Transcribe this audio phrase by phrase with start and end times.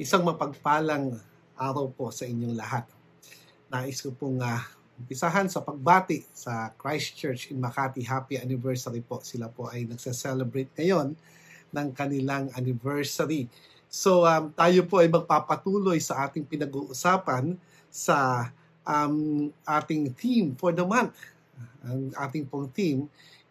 [0.00, 1.12] Isang mapagpalang
[1.60, 2.88] araw po sa inyong lahat.
[3.68, 4.64] Nais ko pong uh,
[4.96, 8.00] umpisahan sa pagbati sa Christchurch in Makati.
[8.00, 9.20] Happy anniversary po.
[9.20, 11.12] Sila po ay nagsa-celebrate ngayon
[11.76, 13.44] ng kanilang anniversary.
[13.92, 17.60] So um, tayo po ay magpapatuloy sa ating pinag-uusapan
[17.92, 18.48] sa
[18.88, 21.12] um, ating theme for the month.
[21.84, 23.04] Ang ating pong theme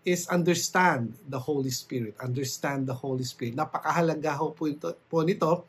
[0.07, 2.15] is understand the Holy Spirit.
[2.23, 3.55] Understand the Holy Spirit.
[3.55, 5.67] Napakahalaga ho po, ito, po nito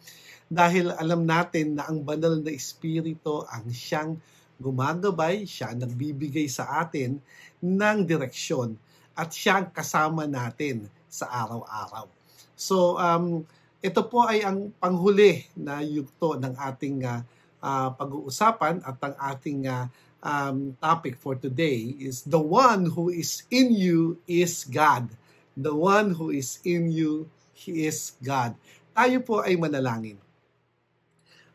[0.50, 4.18] dahil alam natin na ang banal na Espiritu ang siyang
[4.58, 7.22] gumagabay, siya ang nagbibigay sa atin
[7.62, 8.74] ng direksyon
[9.14, 12.06] at siya ang kasama natin sa araw-araw.
[12.54, 13.42] So, um,
[13.80, 17.24] ito po ay ang panghuli na yugto ng ating uh,
[17.64, 19.88] uh, pag-uusapan at ang ating uh,
[20.20, 25.08] um, topic for today is the one who is in you is God.
[25.56, 28.56] The one who is in you, He is God.
[28.96, 30.16] Tayo po ay manalangin.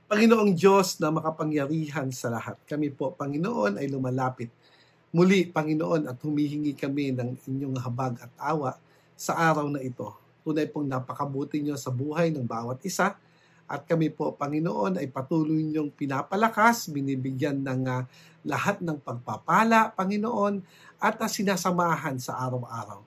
[0.05, 4.53] Panginoong Diyos na makapangyarihan sa lahat, kami po, Panginoon, ay lumalapit.
[5.09, 8.77] Muli, Panginoon, at humihingi kami ng inyong habag at awa
[9.17, 10.13] sa araw na ito.
[10.45, 13.17] Tunay pong napakabuti niyo sa buhay ng bawat isa
[13.65, 18.05] at kami po, Panginoon, ay patuloy niyong pinapalakas, binibigyan ng uh,
[18.45, 20.61] lahat ng pagpapala, Panginoon,
[21.01, 23.01] at sinasamahan sa araw-araw.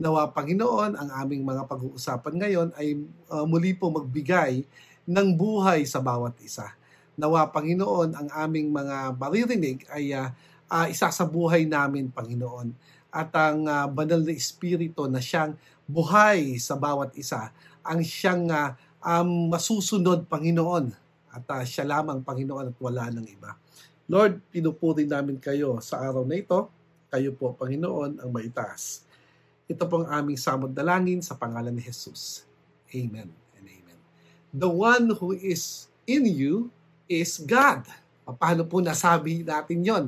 [0.00, 2.96] Nawa, Panginoon, ang aming mga pag-uusapan ngayon ay
[3.28, 4.64] uh, muli po magbigay
[5.04, 6.72] ng buhay sa bawat isa.
[7.18, 10.32] Nawa, Panginoon, ang aming mga maririnig ay uh,
[10.70, 12.72] uh, isa sa buhay namin, Panginoon.
[13.10, 15.58] At ang uh, banal na Espiritu na siyang
[15.88, 17.50] buhay sa bawat isa,
[17.82, 20.94] ang siyang uh, um, masusunod, Panginoon.
[21.34, 23.58] At uh, siya lamang, Panginoon, at wala ng iba.
[24.08, 26.72] Lord, pinupuri namin kayo sa araw na ito.
[27.12, 29.04] Kayo po, Panginoon, ang maitaas.
[29.68, 32.48] Ito pong aming samod dalangin sa pangalan ni Jesus.
[32.88, 34.00] Amen and amen.
[34.48, 36.72] The one who is in you
[37.04, 37.84] is God.
[38.24, 40.04] Paano po nasabi natin yon?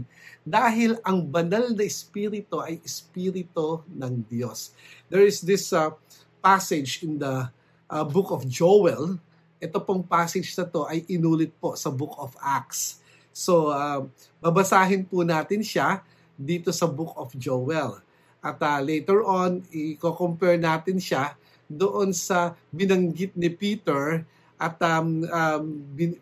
[0.49, 4.73] Dahil ang banal na espiritu ay espiritu ng Diyos.
[5.13, 5.93] There is this uh,
[6.41, 7.53] passage in the
[7.85, 9.21] uh, book of Joel,
[9.61, 13.00] ito pong passage na to ay inulit po sa book of Acts.
[13.31, 14.07] So, uh,
[14.43, 16.03] babasahin po natin siya
[16.35, 18.03] dito sa book of Joel.
[18.41, 21.37] At uh, later on, i-compare natin siya
[21.71, 24.27] doon sa binanggit ni Peter
[24.61, 25.65] at um, um,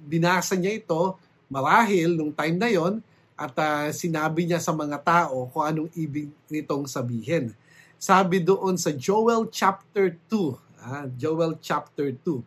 [0.04, 1.16] binasa niya ito
[1.48, 3.00] marahil nung time na yon
[3.38, 7.54] at uh, sinabi niya sa mga tao kung anong ibig nitong sabihin.
[7.98, 12.40] Sabi doon sa Joel chapter 2, Ah, Joel chapter 2.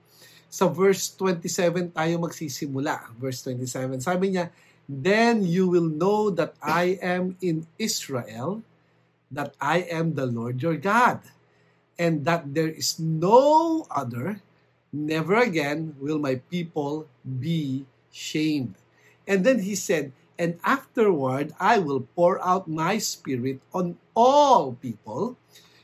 [0.51, 3.15] Sa verse 27 tayo magsisimula.
[3.15, 4.03] Verse 27.
[4.03, 4.51] Sabi niya,
[4.83, 8.59] Then you will know that I am in Israel,
[9.31, 11.23] that I am the Lord your God,
[11.95, 14.43] and that there is no other,
[14.91, 18.75] never again will my people be shamed.
[19.23, 25.39] And then he said, And afterward I will pour out my spirit on all people,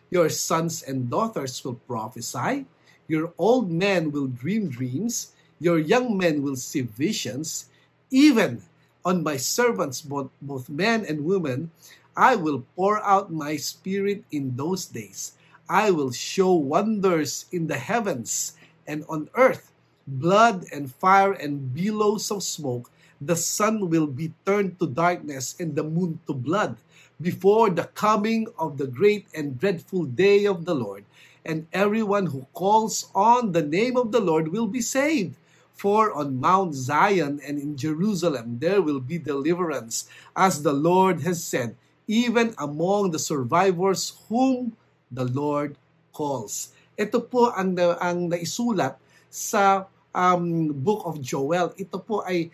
[0.07, 2.63] Your sons and daughters will prophesy.
[3.07, 5.31] Your old men will dream dreams.
[5.59, 7.69] Your young men will see visions.
[8.12, 8.62] Even
[9.03, 11.72] on my servants, both, both men and women,
[12.16, 15.34] I will pour out my spirit in those days.
[15.69, 18.56] I will show wonders in the heavens
[18.88, 19.72] and on earth,
[20.07, 22.89] blood and fire and billows of smoke.
[23.19, 26.78] The sun will be turned to darkness and the moon to blood
[27.22, 31.03] before the coming of the great and dreadful day of the Lord,
[31.47, 35.40] and everyone who calls on the name of the Lord will be saved.
[35.78, 41.40] For on Mount Zion and in Jerusalem there will be deliverance, as the Lord has
[41.40, 44.75] said, even among the survivors whom
[45.07, 45.80] the Lord
[46.12, 46.75] calls.
[46.97, 48.97] Ito po ang, ang naisulat
[49.30, 51.72] sa um, Book of Joel.
[51.78, 52.50] Ito po ay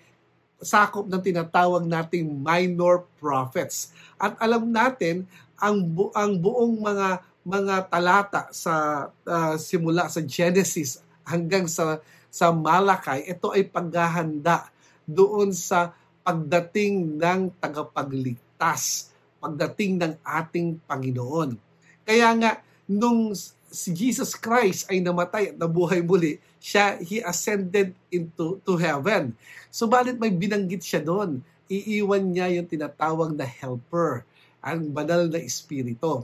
[0.60, 3.96] sakop ng tinatawag nating minor prophets.
[4.20, 5.24] At alam natin
[5.60, 12.00] ang bu- ang buong mga mga talata sa uh, simula sa Genesis hanggang sa
[12.34, 14.74] sa Malakay, ito ay paghahanda
[15.06, 15.94] doon sa
[16.26, 21.54] pagdating ng tagapagligtas, pagdating ng ating Panginoon.
[22.02, 22.52] Kaya nga,
[22.90, 23.38] nung
[23.70, 29.36] si Jesus Christ ay namatay at nabuhay muli, siya, he ascended into to heaven.
[29.68, 31.44] Subalit may binanggit siya doon.
[31.68, 34.24] Iiwan niya yung tinatawag na helper,
[34.64, 36.24] ang banal na espiritu.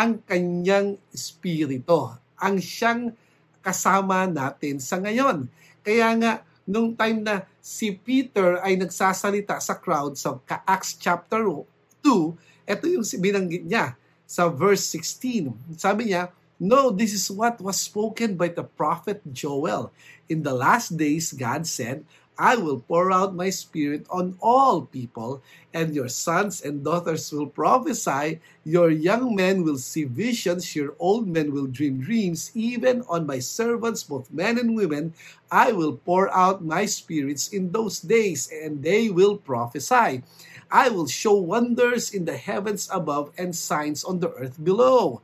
[0.00, 3.12] Ang kanyang espiritu, ang siyang
[3.60, 5.44] kasama natin sa ngayon.
[5.84, 6.32] Kaya nga,
[6.64, 12.32] nung time na si Peter ay nagsasalita sa crowd sa Acts chapter 2,
[12.64, 13.92] ito yung binanggit niya
[14.24, 15.52] sa verse 16.
[15.76, 19.92] Sabi niya, No, this is what was spoken by the prophet Joel.
[20.32, 22.08] In the last days, God said,
[22.40, 25.44] I will pour out my spirit on all people,
[25.76, 31.28] and your sons and daughters will prophesy, your young men will see visions, your old
[31.28, 35.12] men will dream dreams, even on my servants, both men and women,
[35.52, 40.24] I will pour out my spirits in those days, and they will prophesy.
[40.72, 45.20] I will show wonders in the heavens above and signs on the earth below.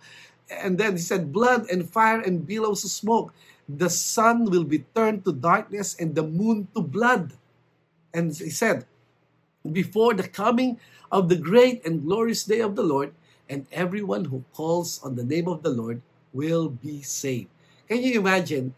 [0.52, 3.32] And then he said, blood and fire and billows of smoke
[3.68, 7.34] the sun will be turned to darkness and the moon to blood.
[8.14, 8.86] And he said,
[9.66, 10.78] before the coming
[11.10, 13.12] of the great and glorious day of the Lord,
[13.50, 16.02] and everyone who calls on the name of the Lord
[16.32, 17.50] will be saved.
[17.86, 18.74] Can you imagine,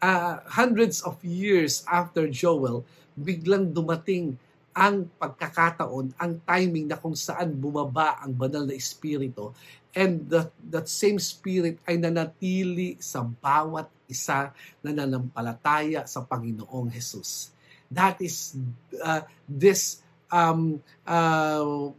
[0.00, 2.84] uh, hundreds of years after Joel,
[3.16, 4.36] biglang dumating
[4.76, 9.50] ang pagkakataon, ang timing na kung saan bumaba ang banal na espiritu
[9.96, 14.50] and that, that same spirit ay nanatili sa bawat isa
[14.82, 17.54] na nanampalataya sa Panginoong Jesus.
[17.86, 18.58] That is
[18.98, 21.94] uh, this um, uh,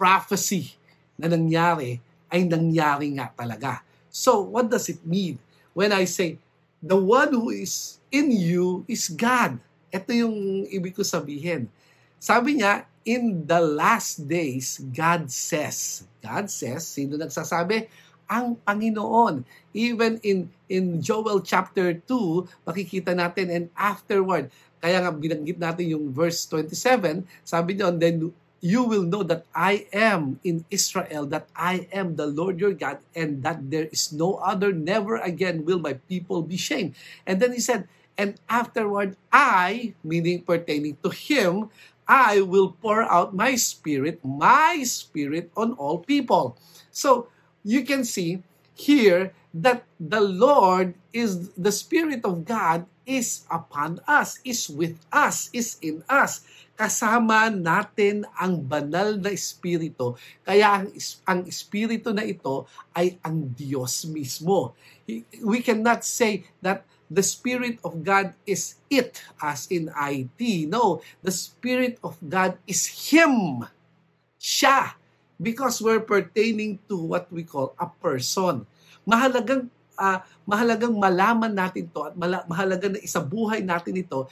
[0.00, 0.72] prophecy
[1.20, 2.00] na nangyari
[2.32, 3.84] ay nangyari nga talaga.
[4.08, 5.36] So, what does it mean
[5.76, 6.40] when I say,
[6.80, 9.60] the one who is in you is God?
[9.92, 11.68] Ito yung ibig ko sabihin.
[12.16, 16.04] Sabi niya, in the last days, God says.
[16.18, 17.86] God says, sino nagsasabi?
[18.26, 19.46] Ang Panginoon.
[19.74, 24.50] Even in in Joel chapter 2, makikita natin and afterward,
[24.82, 28.30] kaya nga binanggit natin yung verse 27, sabi niya, then
[28.60, 32.98] you will know that I am in Israel, that I am the Lord your God,
[33.14, 36.98] and that there is no other, never again will my people be shamed.
[37.28, 37.86] And then he said,
[38.16, 41.68] and afterward, I, meaning pertaining to him,
[42.08, 46.56] I will pour out my spirit, my spirit on all people.
[46.90, 47.28] So,
[47.66, 48.46] you can see
[48.78, 55.50] here that the Lord is the Spirit of God is upon us, is with us,
[55.50, 56.46] is in us.
[56.78, 60.14] Kasama natin ang banal na Espiritu.
[60.46, 60.86] Kaya ang,
[61.26, 64.78] ang Espiritu na ito ay ang Diyos mismo.
[65.42, 70.70] We cannot say that the Spirit of God is it, as in IT.
[70.70, 73.66] No, the Spirit of God is Him.
[74.36, 74.94] Siya
[75.36, 78.64] because we're pertaining to what we call a person.
[79.06, 82.14] Mahalagang uh, mahalagang malaman natin to at
[82.48, 84.28] mahalagang na isabuhay natin ito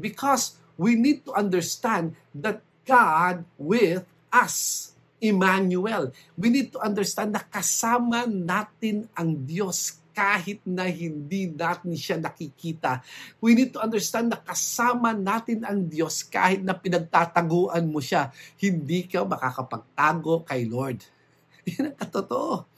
[0.00, 4.90] because we need to understand that God with us.
[5.20, 6.16] Emmanuel.
[6.34, 13.00] We need to understand na kasama natin ang Diyos kahit na hindi natin siya nakikita.
[13.40, 18.28] We need to understand na kasama natin ang Diyos kahit na pinagtataguan mo siya.
[18.60, 21.00] Hindi ka makakapagtago kay Lord.
[21.72, 22.68] Yan ang katotoo.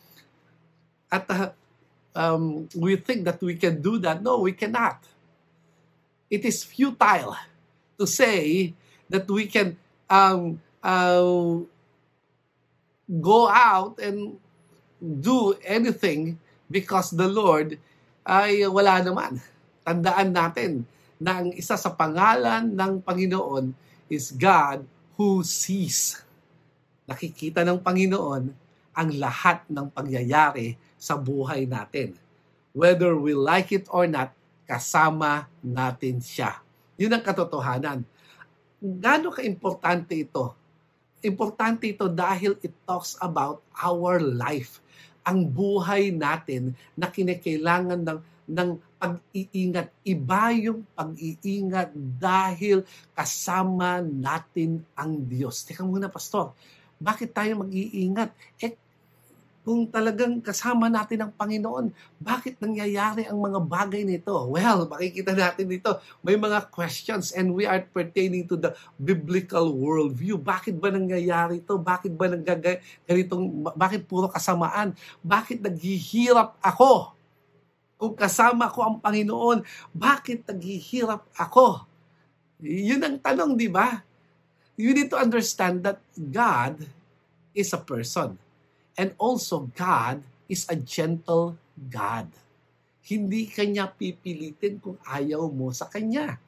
[1.10, 1.50] At uh,
[2.14, 4.22] um, we think that we can do that.
[4.22, 5.02] No, we cannot.
[6.30, 7.34] It is futile
[7.98, 8.70] to say
[9.10, 9.74] that we can
[10.06, 11.58] um, uh,
[13.18, 14.38] go out and
[15.02, 16.38] do anything
[16.72, 17.76] because the Lord
[18.24, 19.36] ay wala naman.
[19.84, 20.72] Tandaan natin
[21.20, 23.76] na ang isa sa pangalan ng Panginoon
[24.08, 24.88] is God
[25.20, 26.24] who sees.
[27.04, 28.42] Nakikita ng Panginoon
[28.96, 32.16] ang lahat ng pangyayari sa buhay natin.
[32.72, 34.32] Whether we like it or not,
[34.64, 36.56] kasama natin siya.
[36.96, 38.00] Yun ang katotohanan.
[38.81, 40.56] Gano'n ka-importante ito?
[41.20, 44.82] Importante ito dahil it talks about our life
[45.22, 49.88] ang buhay natin na kinakailangan ng ng pag-iingat.
[50.02, 52.82] Iba yung pag-iingat dahil
[53.14, 55.62] kasama natin ang Diyos.
[55.62, 56.55] Teka muna, Pastor.
[57.02, 58.31] Bakit tayo mag-iingat?
[58.62, 58.79] Eh,
[59.62, 64.34] kung talagang kasama natin ang Panginoon, bakit nangyayari ang mga bagay nito?
[64.50, 70.34] Well, makikita natin dito, may mga questions and we are pertaining to the biblical worldview.
[70.34, 71.78] Bakit ba nangyayari ito?
[71.78, 72.34] Bakit ba
[73.06, 74.98] ganitong, bakit puro kasamaan?
[75.22, 77.14] Bakit naghihirap ako?
[78.02, 79.62] Kung kasama ko ang Panginoon,
[79.94, 81.86] bakit naghihirap ako?
[82.58, 84.02] Yun ang tanong, di ba?
[84.74, 86.82] You need to understand that God
[87.54, 88.42] is a person
[88.99, 92.29] And also, God is a gentle God.
[93.03, 96.39] Hindi kanya pipilitin kung ayaw mo sa kanya.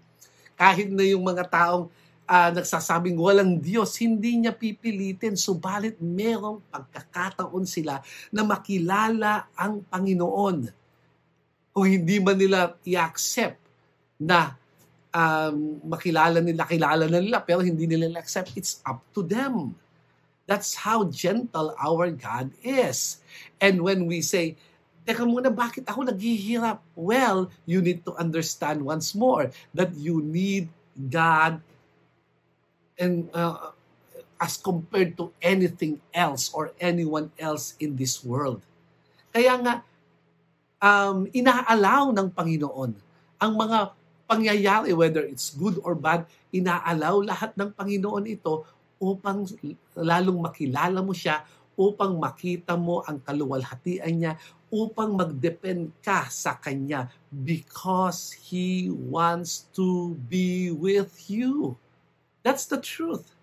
[0.55, 1.91] Kahit na yung mga taong
[2.29, 5.35] uh, nagsasabing walang Diyos, hindi niya pipilitin.
[5.35, 10.71] Subalit merong pagkakataon sila na makilala ang Panginoon.
[11.75, 13.59] Kung hindi man nila i-accept
[14.21, 14.55] na
[15.11, 19.75] um, makilala nila, kilala na nila, pero hindi nila accept, it's up to them.
[20.45, 23.19] That's how gentle our God is.
[23.61, 24.57] And when we say,
[25.05, 26.81] Teka muna, bakit ako naghihirap?
[26.97, 31.61] Well, you need to understand once more that you need God
[32.97, 33.77] and uh,
[34.41, 38.65] as compared to anything else or anyone else in this world.
[39.29, 39.75] Kaya nga,
[40.81, 42.93] um, inaalaw ng Panginoon
[43.41, 43.93] ang mga
[44.25, 48.65] pangyayari, whether it's good or bad, inaalaw lahat ng Panginoon ito
[49.05, 49.45] upang
[49.93, 51.45] lalong makilala mo siya,
[51.77, 54.33] upang makita mo ang kaluwalhatian niya,
[54.73, 61.77] upang mag-depend ka sa Kanya because He wants to be with you.
[62.41, 63.37] That's the truth.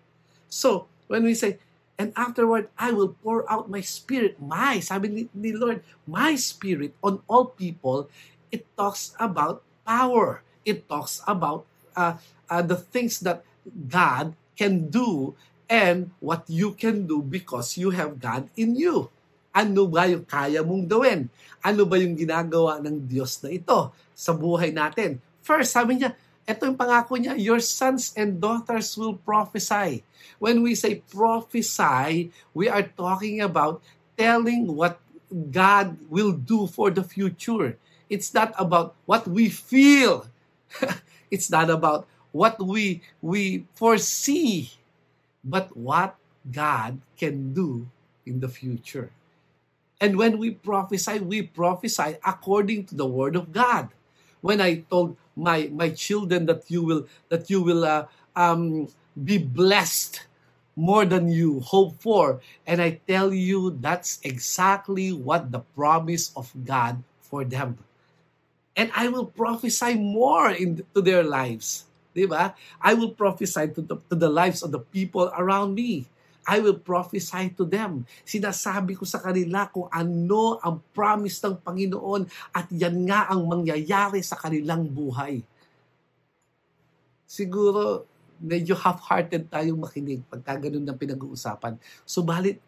[0.50, 1.62] So, when we say,
[1.96, 6.98] and afterward, I will pour out my spirit, my, sabi ni, ni Lord, my spirit
[6.98, 8.10] on all people,
[8.50, 10.42] it talks about power.
[10.66, 11.64] It talks about
[11.96, 12.18] uh,
[12.50, 15.34] uh, the things that God can do
[15.72, 19.08] and what you can do because you have God in you.
[19.56, 21.32] Ano ba yung kaya mong gawin?
[21.64, 25.16] Ano ba yung ginagawa ng Diyos na ito sa buhay natin?
[25.40, 26.12] First, sabi niya,
[26.44, 30.04] ito yung pangako niya, your sons and daughters will prophesy.
[30.36, 33.80] When we say prophesy, we are talking about
[34.12, 35.00] telling what
[35.32, 37.80] God will do for the future.
[38.12, 40.28] It's not about what we feel.
[41.32, 44.81] it's not about what we we foresee
[45.44, 46.16] but what
[46.50, 47.88] God can do
[48.26, 49.10] in the future.
[50.00, 53.90] And when we prophesy, we prophesy according to the word of God.
[54.40, 59.38] When I told my my children that you will that you will uh, um, be
[59.38, 60.26] blessed
[60.74, 66.50] more than you hope for, and I tell you that's exactly what the promise of
[66.66, 67.78] God for them.
[68.74, 71.84] And I will prophesy more into their lives.
[72.12, 72.52] Di ba?
[72.78, 76.04] I will prophesy to the, to the lives of the people around me.
[76.42, 78.04] I will prophesy to them.
[78.26, 84.20] Sinasabi ko sa kanila kung ano ang promise ng Panginoon at yan nga ang mangyayari
[84.26, 85.40] sa kanilang buhay.
[87.24, 88.04] Siguro,
[88.42, 91.78] medyo half-hearted tayong makinig pagka ganun ng pinag-uusapan.
[92.02, 92.58] Subalit,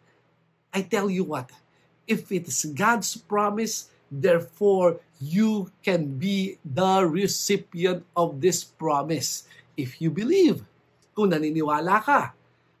[0.71, 1.51] I tell you what,
[2.07, 9.99] if it is God's promise, Therefore, you can be the recipient of this promise if
[9.99, 10.63] you believe.
[11.15, 12.35] Kung naniniwala ka.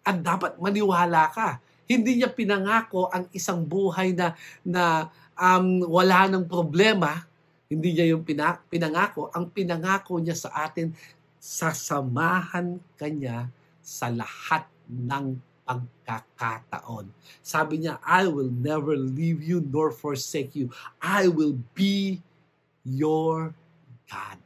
[0.05, 1.57] At dapat maniwala ka.
[1.85, 4.33] Hindi niya pinangako ang isang buhay na,
[4.65, 7.23] na um, wala ng problema.
[7.69, 9.29] Hindi niya yung pina, pinangako.
[9.33, 10.93] Ang pinangako niya sa atin,
[11.39, 13.49] sasamahan kanya
[13.85, 17.09] sa lahat ng pagkakataon.
[17.41, 20.69] Sabi niya, I will never leave you nor forsake you.
[21.01, 22.21] I will be
[22.85, 23.57] your
[24.05, 24.39] God.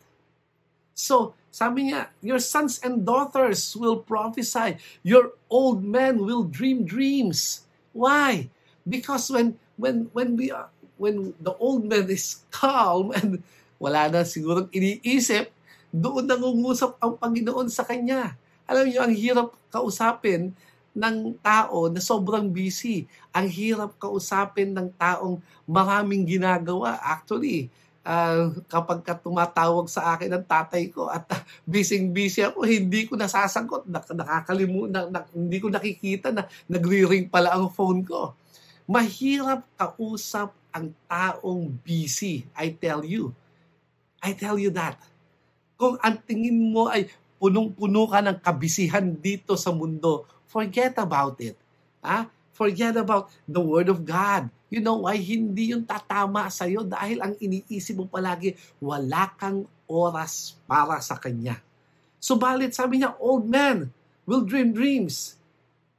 [0.96, 4.80] So, sabi niya, your sons and daughters will prophesy.
[5.04, 7.68] Your old men will dream dreams.
[7.92, 8.48] Why?
[8.88, 13.44] Because when when when we are, when the old man is calm and
[13.80, 15.52] wala na siguro iniisip,
[15.92, 18.36] doon nangungusap ang Panginoon sa kanya.
[18.70, 20.54] Alam niyo, ang hirap kausapin
[20.94, 23.06] ng tao na sobrang busy.
[23.32, 26.98] Ang hirap kausapin ng taong maraming ginagawa.
[27.00, 27.70] Actually,
[28.04, 33.14] uh, kapag ka tumatawag sa akin ng tatay ko at uh, busy-busy ako, hindi ko
[33.16, 33.86] nasasagot.
[33.86, 38.34] Nak- nakakalimutan, na, hindi ko nakikita na nagre-ring pala ang phone ko.
[38.90, 42.46] Mahirap kausap ang taong busy.
[42.58, 43.34] I tell you.
[44.20, 45.00] I tell you that.
[45.80, 47.08] Kung ang tingin mo ay
[47.40, 51.56] punong-puno ka ng kabisihan dito sa mundo, forget about it.
[52.02, 52.28] Ah,
[52.58, 54.50] forget about the Word of God.
[54.68, 55.18] You know why?
[55.18, 61.18] Hindi yung tatama sa iyo dahil ang iniisip mo palagi, wala kang oras para sa
[61.18, 61.62] Kanya.
[62.20, 63.90] Subalit, sabi niya, old men
[64.28, 65.40] will dream dreams.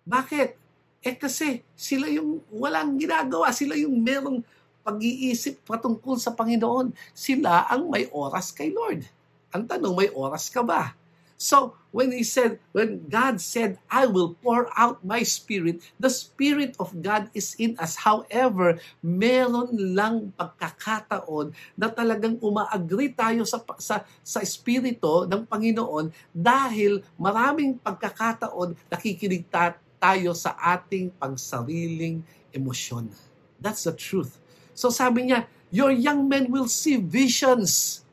[0.04, 0.58] Bakit?
[1.00, 3.50] Eh kasi sila yung walang ginagawa.
[3.50, 4.44] Sila yung merong
[4.84, 6.92] pag-iisip patungkol sa Panginoon.
[7.16, 9.02] Sila ang may oras kay Lord.
[9.50, 10.94] Ang tanong, may oras ka ba?
[11.40, 16.76] So, when he said, when God said, I will pour out my spirit, the spirit
[16.76, 17.96] of God is in us.
[17.96, 27.00] However, meron lang pagkakataon na talagang umaagree tayo sa, sa, sa espiritu ng Panginoon dahil
[27.16, 32.20] maraming pagkakataon nakikinig ta- tayo sa ating pangsariling
[32.52, 33.08] emosyon.
[33.56, 34.36] That's the truth.
[34.76, 38.04] So sabi niya, your young men will see visions.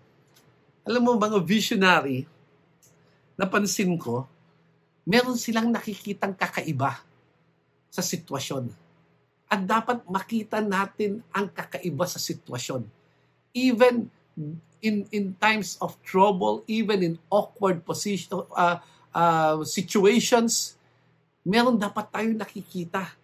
[0.88, 2.24] Alam mo, mga visionary,
[3.38, 4.26] napansin ko,
[5.08, 7.00] meron silang nakikitang kakaiba
[7.88, 8.68] sa sitwasyon.
[9.48, 12.84] At dapat makita natin ang kakaiba sa sitwasyon.
[13.56, 14.12] Even
[14.84, 18.78] in in times of trouble, even in awkward position uh,
[19.16, 20.76] uh, situations,
[21.48, 23.16] meron dapat tayong nakikita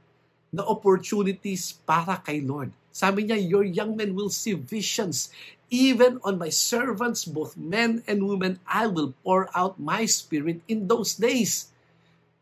[0.53, 2.72] na opportunities para kay Lord.
[2.93, 5.33] Sabi niya, your young men will see visions.
[5.73, 10.85] Even on my servants, both men and women, I will pour out my spirit in
[10.85, 11.73] those days.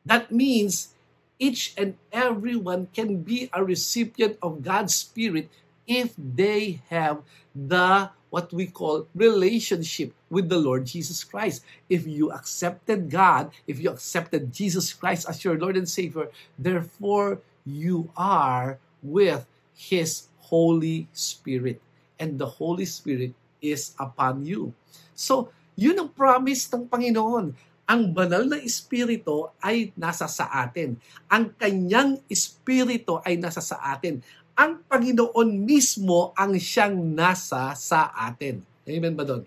[0.03, 0.91] That means
[1.39, 5.47] each and everyone can be a recipient of God's Spirit
[5.87, 7.23] if they have
[7.55, 11.63] the what we call relationship with the Lord Jesus Christ.
[11.89, 17.39] If you accepted God, if you accepted Jesus Christ as your Lord and Savior, therefore
[17.65, 21.79] you are with His Holy Spirit.
[22.19, 23.31] And the Holy Spirit
[23.63, 24.75] is upon you.
[25.15, 30.95] So, yun ang promise ng Panginoon ang banal na espiritu ay nasa sa atin.
[31.27, 34.23] Ang kanyang espiritu ay nasa sa atin.
[34.55, 38.63] Ang Panginoon mismo ang siyang nasa sa atin.
[38.87, 39.43] Amen ba doon?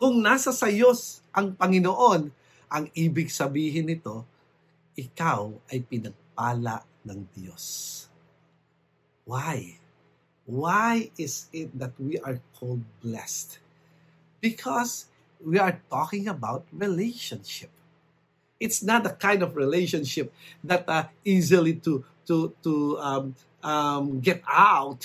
[0.00, 0.96] Kung nasa sa iyo
[1.28, 2.32] ang Panginoon,
[2.72, 4.24] ang ibig sabihin nito,
[4.96, 8.07] ikaw ay pinagpala ng Diyos.
[9.28, 9.76] Why?
[10.48, 13.60] Why is it that we are called blessed?
[14.40, 15.04] Because
[15.44, 17.68] we are talking about relationship.
[18.56, 20.32] It's not the kind of relationship
[20.64, 25.04] that uh, easily to to to um, um, get out.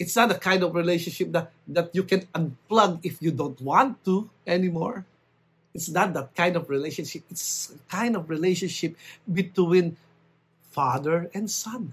[0.00, 4.00] It's not the kind of relationship that that you can unplug if you don't want
[4.08, 5.04] to anymore.
[5.76, 7.28] It's not that kind of relationship.
[7.28, 8.96] It's kind of relationship
[9.28, 10.00] between
[10.72, 11.92] father and son,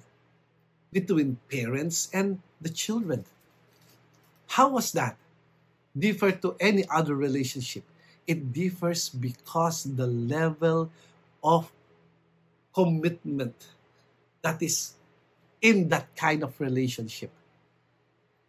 [0.92, 3.26] between parents and the children.
[4.48, 5.18] How was that?
[5.98, 7.84] differ to any other relationship.
[8.28, 10.90] It differs because the level
[11.44, 11.72] of
[12.72, 13.56] commitment
[14.42, 14.96] that is
[15.60, 17.32] in that kind of relationship.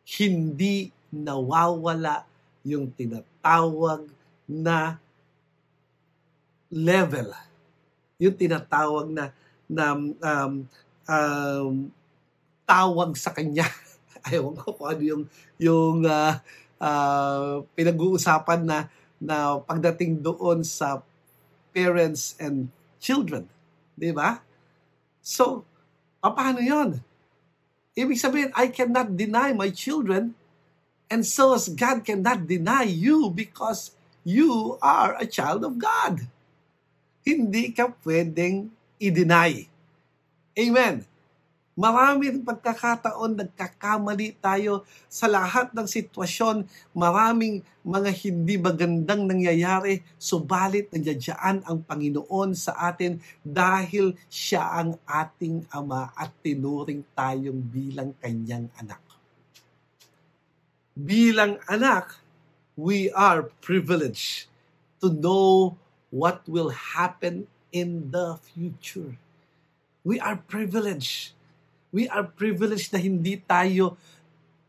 [0.06, 2.24] Hindi nawawala
[2.62, 4.06] yung tinatawag
[4.46, 4.96] na
[6.70, 7.34] level.
[8.22, 9.24] Yung tinatawag na
[9.66, 10.68] na um,
[11.08, 11.74] um,
[12.72, 13.68] tawag sa kanya.
[14.26, 15.22] Ayaw ko kung ano yung
[15.60, 16.40] yung uh,
[16.80, 18.88] uh, pinag-uusapan na
[19.20, 21.04] na pagdating doon sa
[21.76, 23.44] parents and children.
[23.92, 24.40] Di ba?
[25.20, 25.68] So,
[26.24, 27.04] paano yon?
[27.92, 30.32] Ibig sabihin, I cannot deny my children
[31.12, 33.92] and so as God cannot deny you because
[34.24, 36.24] you are a child of God.
[37.20, 39.68] Hindi ka pwedeng i-deny.
[40.56, 41.11] Amen.
[41.72, 46.68] Maraming pagkakataon nagkakamali tayo sa lahat ng sitwasyon.
[46.92, 50.04] Maraming mga hindi magandang nangyayari.
[50.20, 58.12] Subalit nandiyan ang Panginoon sa atin dahil siya ang ating Ama at tinuring tayong bilang
[58.20, 59.00] kanyang anak.
[60.92, 62.20] Bilang anak,
[62.76, 64.44] we are privileged
[65.00, 65.80] to know
[66.12, 69.16] what will happen in the future.
[70.04, 71.32] We are privileged
[71.92, 74.00] we are privileged na hindi tayo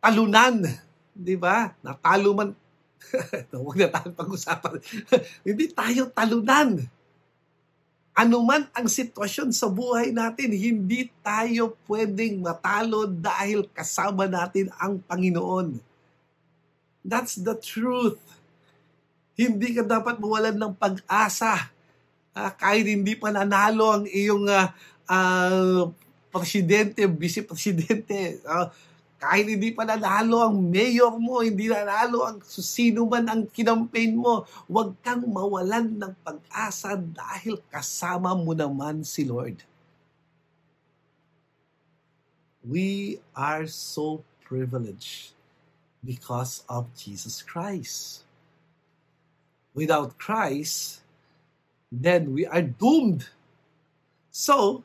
[0.03, 0.67] talunan.
[1.15, 1.71] Di ba?
[1.79, 2.51] Natalo man.
[3.55, 4.83] Huwag na tayo pag-usapan.
[5.47, 6.83] hindi tayo talunan.
[8.13, 15.01] Ano man ang sitwasyon sa buhay natin, hindi tayo pwedeng matalo dahil kasama natin ang
[15.01, 15.81] Panginoon.
[17.01, 18.21] That's the truth.
[19.33, 21.73] Hindi ka dapat mawalan ng pag-asa.
[22.37, 24.69] Uh, kahit hindi pa nanalo ang iyong uh,
[25.09, 25.89] uh,
[26.33, 28.73] presidente, vice-presidente, uh,
[29.21, 34.43] kahit hindi pa nanalo ang mayor mo, hindi nanalo ang sino man ang kinampaign mo,
[34.67, 39.63] huwag kang mawalan ng pag-asa dahil kasama mo naman si Lord.
[42.65, 45.31] We are so privileged
[46.03, 48.27] because of Jesus Christ.
[49.71, 50.99] Without Christ,
[51.87, 53.31] then we are doomed.
[54.35, 54.83] So,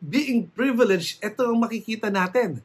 [0.00, 2.60] being privileged, ito ang makikita natin.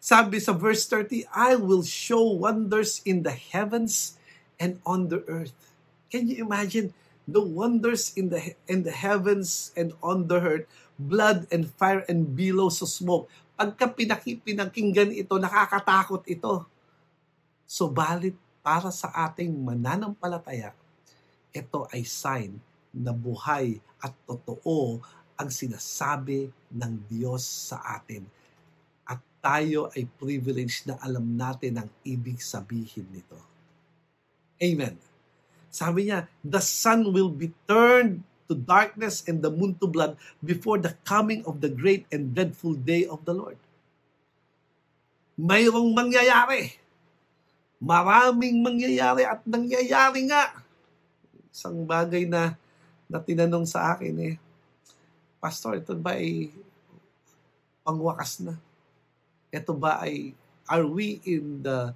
[0.00, 4.16] Sabi sa verse 30, I will show wonders in the heavens
[4.60, 5.56] and on the earth.
[6.08, 6.92] Can you imagine
[7.24, 10.66] the wonders in the in the heavens and on the earth,
[11.00, 13.32] blood and fire and billows of smoke.
[13.56, 16.68] Pagka pinaki, pinakinggan ito, nakakatakot ito.
[17.64, 20.76] Subalit para sa ating mananampalataya,
[21.54, 22.60] ito ay sign
[22.92, 25.00] na buhay at totoo
[25.34, 28.26] ang sinasabi ng Diyos sa atin.
[29.04, 33.38] At tayo ay privileged na alam natin ang ibig sabihin nito.
[34.62, 34.94] Amen.
[35.74, 40.78] Sabi niya, the sun will be turned to darkness and the moon to blood before
[40.78, 43.58] the coming of the great and dreadful day of the Lord.
[45.34, 46.78] Mayroong mangyayari.
[47.82, 50.54] Maraming mangyayari at nangyayari nga.
[51.50, 52.54] Isang bagay na,
[53.10, 54.34] na tinanong sa akin eh,
[55.44, 56.48] Pastor, ito ba ay
[57.84, 58.56] pangwakas na?
[59.54, 60.34] ito ba ay,
[60.66, 61.94] are we in the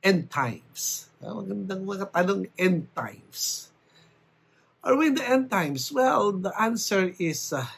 [0.00, 1.12] end times?
[1.20, 3.68] Ah, magandang mga tanong, end times.
[4.80, 5.92] Are we in the end times?
[5.92, 7.68] Well, the answer is uh,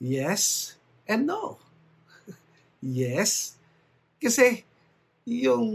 [0.00, 1.60] yes and no.
[2.80, 3.60] yes,
[4.16, 4.64] kasi
[5.28, 5.68] yung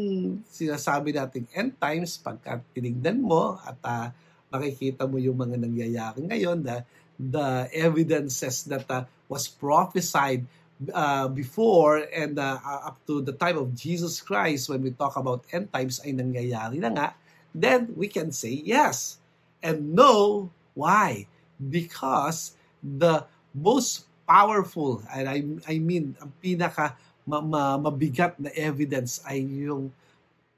[0.49, 4.07] sinasabi nating end times, pagka tinignan mo at uh,
[4.49, 6.81] makikita mo yung mga nangyayari ngayon, the,
[7.19, 10.45] the evidences that uh, was prophesied
[10.93, 15.47] uh, before and uh, up to the time of Jesus Christ when we talk about
[15.51, 17.07] end times ay nangyayari na nga,
[17.55, 19.17] then we can say yes.
[19.63, 21.27] And no, why?
[21.55, 23.23] Because the
[23.55, 29.89] most powerful, and I, I mean, ang pinaka ma, ma, mabigat na evidence ay yung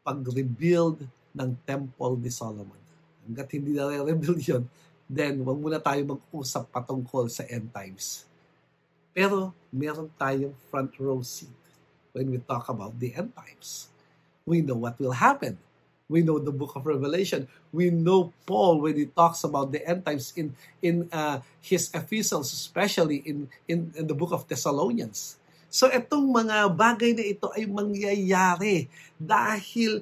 [0.01, 1.05] pag-rebuild
[1.37, 2.81] ng Temple ni Solomon.
[3.27, 4.65] Hanggat hindi na rebuild yun,
[5.07, 8.27] then wag muna tayo mag-usap patungkol sa end times.
[9.15, 11.51] Pero meron tayong front row seat
[12.13, 13.89] when we talk about the end times.
[14.45, 15.57] We know what will happen.
[16.07, 17.51] We know the book of Revelation.
[17.75, 22.55] We know Paul when he talks about the end times in in uh, his epistles,
[22.55, 25.35] especially in, in in the book of Thessalonians.
[25.67, 28.87] So itong mga bagay na ito ay mangyayari
[29.19, 29.99] dahil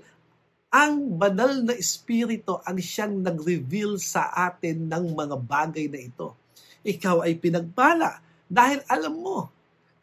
[0.75, 6.35] ang banal na espiritu ang siyang nag-reveal sa atin ng mga bagay na ito.
[6.83, 8.19] Ikaw ay pinagpala
[8.51, 9.47] dahil alam mo,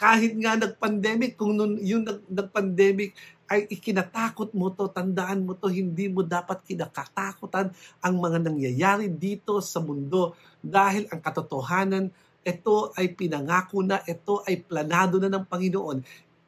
[0.01, 3.13] kahit nga nag-pandemic, kung nun, yung nag-pandemic
[3.53, 7.69] ay ikinatakot mo to, tandaan mo to, hindi mo dapat kinakatakutan
[8.01, 10.33] ang mga nangyayari dito sa mundo
[10.65, 12.09] dahil ang katotohanan,
[12.43, 16.01] ito ay pinangako na, ito ay planado na ng Panginoon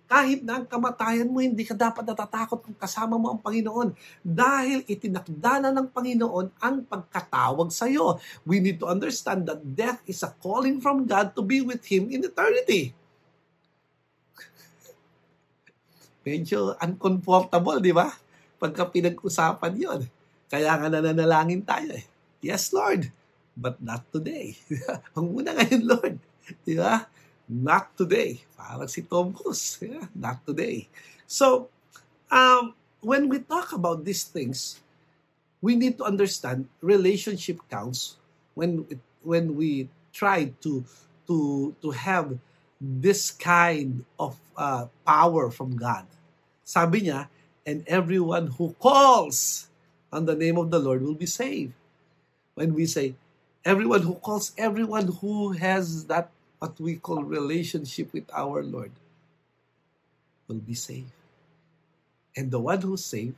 [0.05, 3.97] kahit na ang kamatayan mo, hindi ka dapat natatakot kung kasama mo ang Panginoon.
[4.21, 8.21] Dahil itinakda na ng Panginoon ang pagkatawag sa iyo.
[8.45, 12.12] We need to understand that death is a calling from God to be with Him
[12.12, 12.93] in eternity.
[16.29, 18.12] Medyo uncomfortable, di ba?
[18.61, 20.01] Pagka pinag-usapan yon.
[20.53, 22.05] Kaya nga nananalangin tayo eh.
[22.45, 23.09] Yes, Lord,
[23.57, 24.53] but not today.
[25.17, 26.14] Huwag muna ngayon, Lord.
[26.61, 27.09] Di ba?
[27.49, 28.41] Not today.
[28.57, 29.77] Parang si Tom Cruise.
[29.85, 30.89] Yeah, not today.
[31.29, 31.69] So,
[32.33, 32.73] um,
[33.05, 34.81] when we talk about these things,
[35.61, 38.17] we need to understand relationship counts
[38.57, 38.85] when
[39.25, 40.85] when we try to
[41.29, 42.37] to to have
[42.81, 46.05] this kind of uh, power from God.
[46.65, 47.29] Sabi niya,
[47.65, 49.69] and everyone who calls
[50.13, 51.73] on the name of the Lord will be saved.
[52.55, 53.17] When we say,
[53.65, 56.31] everyone who calls, everyone who has that
[56.64, 58.88] what we call relationship with our Lord
[60.48, 61.12] will be saved.
[62.33, 63.37] And the one who's saved,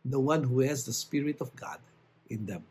[0.00, 1.76] the one who has the Spirit of God
[2.32, 2.64] in them.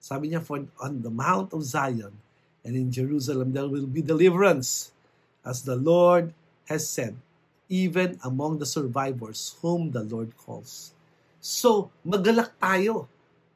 [0.00, 2.16] Sabi niya, for on the Mount of Zion
[2.64, 4.88] and in Jerusalem there will be deliverance,
[5.44, 6.32] as the Lord
[6.64, 7.12] has said,
[7.68, 10.96] even among the survivors whom the Lord calls.
[11.44, 13.04] So, magalak tayo.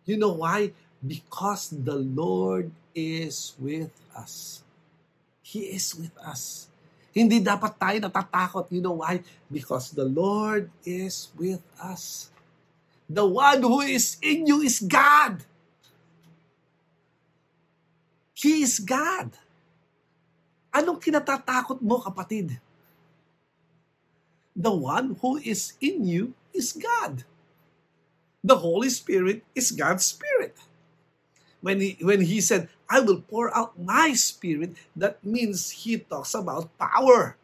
[0.04, 0.76] You know why?
[1.00, 4.60] Because the Lord is with us.
[5.52, 6.72] He is with us.
[7.12, 8.72] Hindi dapat tayo natatakot.
[8.72, 9.20] You know why?
[9.52, 12.32] Because the Lord is with us.
[13.04, 15.44] The one who is in you is God.
[18.32, 19.36] He is God.
[20.72, 22.56] Anong kinatatakot mo, kapatid?
[24.56, 27.28] The one who is in you is God.
[28.40, 30.56] The Holy Spirit is God's Spirit.
[31.60, 34.76] When he, when he said, I will pour out my spirit.
[34.92, 37.40] That means he talks about power.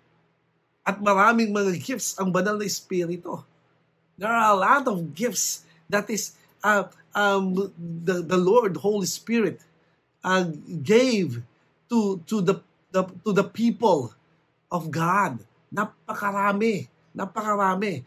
[0.85, 3.41] At maraming mga gifts ang banal na espiritu.
[4.21, 9.65] There are a lot of gifts that is uh, um, the, the Lord, Holy Spirit,
[10.21, 10.53] uh,
[10.85, 11.41] gave
[11.89, 12.61] to to the,
[12.93, 14.13] the to the people
[14.69, 15.41] of God.
[15.73, 18.05] Napakarami, napakarami.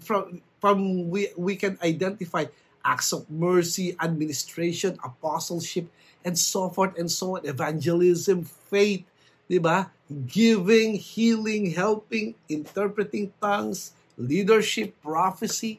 [0.00, 2.48] From from we we can identify
[2.84, 5.88] acts of mercy, administration, apostleship,
[6.24, 7.44] and so forth and so on.
[7.44, 9.04] Evangelism, faith,
[9.46, 9.92] di ba?
[10.08, 15.78] Giving, healing, helping, interpreting tongues, leadership, prophecy.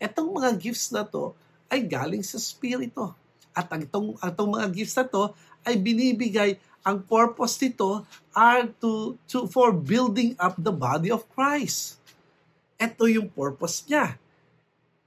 [0.00, 1.36] Etong mga gifts na to
[1.68, 3.12] ay galing sa Spirito.
[3.52, 8.02] At itong, itong mga gifts na to ay binibigay ang purpose nito
[8.34, 12.02] are to, to for building up the body of Christ.
[12.74, 14.18] Ito yung purpose niya.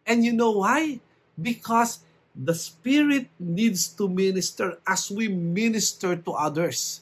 [0.08, 1.04] And you know why?
[1.36, 2.05] Because
[2.36, 7.00] the Spirit needs to minister as we minister to others.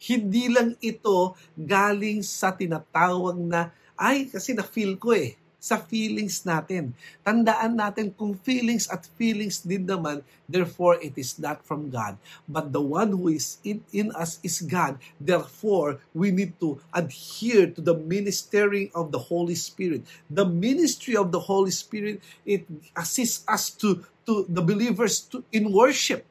[0.00, 5.36] Hindi lang ito galing sa tinatawag na, ay, kasi na-feel ko eh.
[5.64, 6.92] Sa feelings natin.
[7.24, 12.20] Tandaan natin kung feelings at feelings din naman, therefore it is not from God.
[12.44, 15.00] But the one who is in, in us is God.
[15.16, 20.04] Therefore, we need to adhere to the ministry of the Holy Spirit.
[20.28, 25.72] The ministry of the Holy Spirit, it assists us to, to the believers to, in
[25.72, 26.28] worship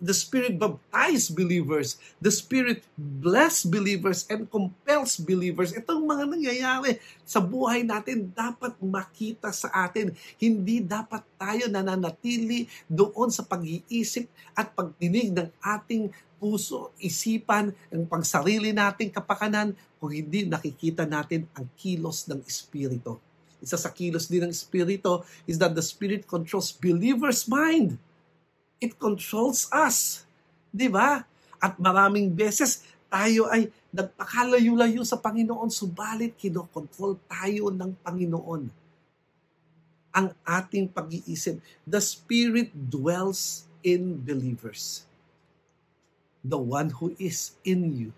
[0.00, 2.00] the Spirit baptizes believers.
[2.18, 5.76] The Spirit bless believers and compels believers.
[5.76, 10.16] Itong mga nangyayari sa buhay natin dapat makita sa atin.
[10.40, 16.08] Hindi dapat tayo nananatili doon sa pag-iisip at pagdinig ng ating
[16.40, 23.20] puso, isipan, ang pagsarili nating kapakanan kung hindi nakikita natin ang kilos ng Espiritu.
[23.60, 28.00] Isa sa kilos din ng Espiritu is that the Spirit controls believer's mind
[28.80, 30.24] It controls us.
[30.72, 31.22] Di ba?
[31.60, 32.80] At maraming beses,
[33.12, 38.72] tayo ay nagpakalayo-layo sa Panginoon, subalit kinokontrol tayo ng Panginoon.
[40.10, 41.60] Ang ating pag-iisip.
[41.84, 45.04] The Spirit dwells in believers.
[46.40, 48.10] The one who is in you.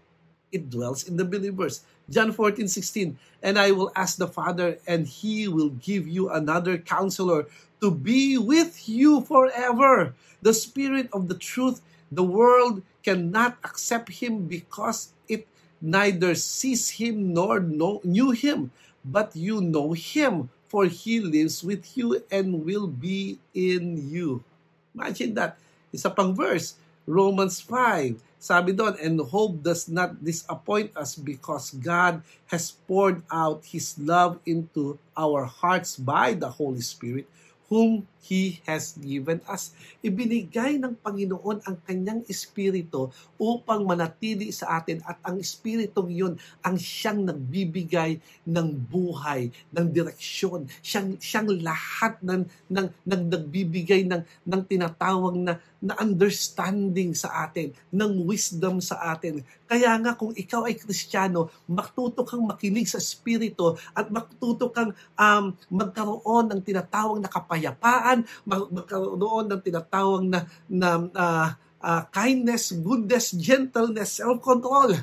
[0.54, 1.82] It dwells in the believers.
[2.06, 3.18] John 14, 16.
[3.42, 7.48] And I will ask the Father, and He will give you another counselor
[7.82, 10.14] to be with you forever.
[10.40, 11.82] The Spirit of the truth,
[12.14, 15.50] the world cannot accept him because it
[15.82, 18.70] neither sees him nor know, knew him.
[19.02, 24.46] But you know him, for he lives with you and will be in you.
[24.94, 25.58] Imagine that.
[25.90, 28.22] Isa pang verse, Romans 5.
[28.42, 34.42] Sabi doon, and hope does not disappoint us because God has poured out His love
[34.42, 37.30] into our hearts by the Holy Spirit
[37.72, 39.72] whom He has given us.
[40.04, 43.08] Ibinigay ng Panginoon ang kanyang Espiritu
[43.40, 50.68] upang manatili sa atin at ang Espiritong yun ang siyang nagbibigay ng buhay, ng direksyon.
[50.84, 57.74] Siyang, siyang lahat ng, ng, ng nagbibigay ng, ng tinatawag na, na understanding sa atin,
[57.90, 59.42] ng wisdom sa atin.
[59.66, 65.44] Kaya nga kung ikaw ay Kristiyano, matuto kang makinig sa Espiritu at matuto kang um,
[65.74, 71.48] magkaroon ng tinatawag na kapayapaan, magkaroon ng tinatawag na, na uh,
[71.82, 74.94] uh, kindness, goodness, gentleness, self-control.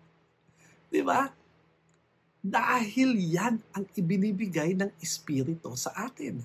[0.94, 1.26] Di ba?
[2.38, 6.38] Dahil yan ang ibinibigay ng Espiritu sa atin.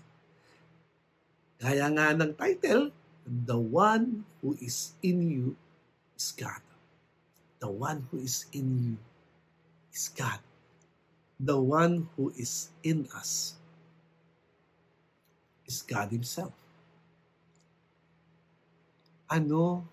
[1.61, 2.91] Kaya nga ng title,
[3.23, 5.55] The one who is in you
[6.19, 6.59] is God.
[7.63, 8.95] The one who is in you
[9.95, 10.43] is God.
[11.39, 13.55] The one who is in us
[15.63, 16.51] is God Himself.
[19.31, 19.87] Ano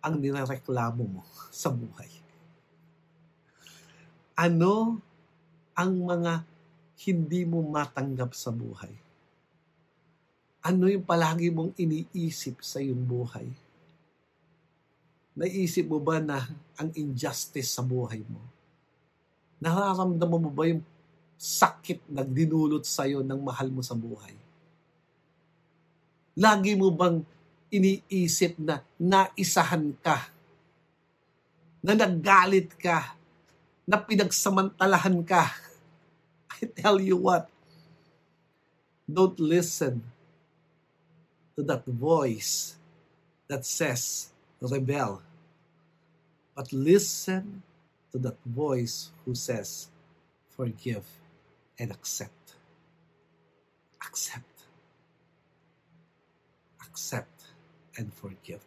[0.00, 1.22] ang nirereklamo mo
[1.52, 2.08] sa buhay?
[4.34, 4.98] Ano
[5.76, 6.42] ang mga
[7.04, 9.03] hindi mo matanggap sa buhay?
[10.64, 13.44] Ano yung palagi mong iniisip sa iyong buhay?
[15.36, 16.40] Naisip mo ba na
[16.80, 18.40] ang injustice sa buhay mo?
[19.60, 20.80] Nararamdaman mo ba yung
[21.36, 24.32] sakit na dinulot sa iyo ng mahal mo sa buhay?
[26.32, 27.20] Lagi mo bang
[27.68, 30.32] iniisip na naisahan ka,
[31.84, 33.12] na naggalit ka,
[33.84, 35.44] na pinagsamantalahan ka?
[36.56, 37.52] I tell you what,
[39.04, 40.13] don't listen
[41.56, 42.76] to that voice
[43.48, 45.22] that says, rebel.
[46.54, 47.62] But listen
[48.12, 49.88] to that voice who says,
[50.50, 51.04] forgive
[51.78, 52.54] and accept.
[54.02, 54.66] Accept.
[56.82, 57.50] Accept
[57.98, 58.62] and forgive.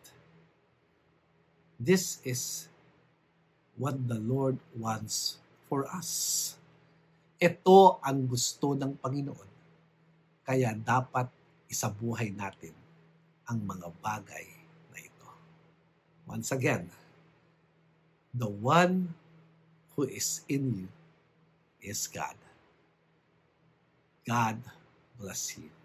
[1.79, 2.67] This is
[3.77, 5.37] what the Lord wants
[5.69, 6.57] for us.
[7.37, 9.49] Ito ang gusto ng Panginoon.
[10.41, 11.29] Kaya dapat
[11.67, 12.73] isabuhay natin
[13.47, 14.57] ang mga bagay
[16.27, 16.91] Once again,
[18.35, 19.15] the one
[19.95, 20.87] who is in you
[21.79, 22.35] is God.
[24.27, 24.59] God
[25.15, 25.76] bless you.